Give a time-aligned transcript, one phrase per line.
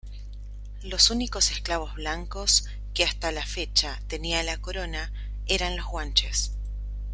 [0.81, 2.65] Los únicos esclavos blancos
[2.95, 5.13] que hasta la fecha tenía la Corona,
[5.45, 6.53] eran los guanches.